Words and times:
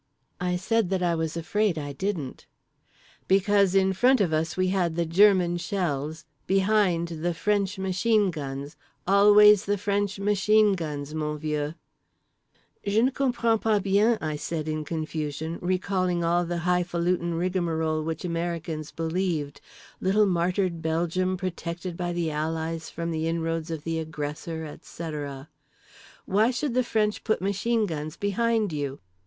I 0.39 0.55
said 0.55 0.89
that 0.89 1.03
I 1.03 1.13
was 1.13 1.37
afraid 1.37 1.77
I 1.77 1.93
didn't. 1.93 2.47
"Because 3.27 3.75
in 3.75 3.93
front 3.93 4.19
of 4.19 4.33
us 4.33 4.57
we 4.57 4.69
had 4.69 4.95
the 4.95 5.05
German 5.05 5.57
shells, 5.57 6.25
behind, 6.47 7.09
the 7.09 7.35
French 7.35 7.77
machine 7.77 8.31
guns, 8.31 8.75
always 9.05 9.65
the 9.65 9.77
French 9.77 10.17
machine 10.17 10.73
guns, 10.73 11.13
mon 11.13 11.37
vieux." 11.37 11.75
"Je 12.83 12.99
ne 12.99 13.11
comprends 13.11 13.61
pas 13.61 13.79
bien" 13.79 14.17
I 14.21 14.37
said 14.37 14.67
in 14.67 14.83
confusion, 14.85 15.59
recalling 15.61 16.23
all 16.23 16.45
the 16.45 16.65
highfalutin 16.65 17.35
rigmarole 17.35 18.03
which 18.03 18.25
Americans 18.25 18.89
believed—(little 18.91 20.25
martyred 20.25 20.81
Belgium 20.81 21.37
protected 21.37 21.95
by 21.95 22.11
the 22.11 22.31
allies 22.31 22.89
from 22.89 23.11
the 23.11 23.27
inroads 23.27 23.69
of 23.69 23.83
the 23.83 23.99
aggressor, 23.99 24.65
etc.)—"why 24.65 26.49
should 26.49 26.73
the 26.73 26.83
French 26.83 27.23
put 27.23 27.39
machine 27.39 27.85
guns 27.85 28.17
behind 28.17 28.73
you?" 28.73 28.99